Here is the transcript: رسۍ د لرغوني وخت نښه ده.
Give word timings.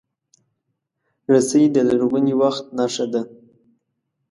رسۍ 1.31 1.63
د 1.75 1.77
لرغوني 1.89 2.33
وخت 2.41 2.63
نښه 2.77 3.05
ده. 3.13 3.21